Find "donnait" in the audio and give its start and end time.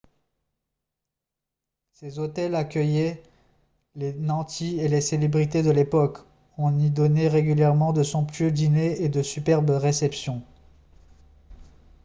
6.89-7.27